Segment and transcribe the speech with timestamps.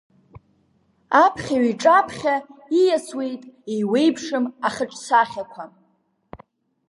[1.23, 2.35] Аԥхьаҩ иҿаԥхьа
[2.79, 3.41] ииасуеит
[3.73, 5.63] еиуеиԥшым ахаҿсахьақәа.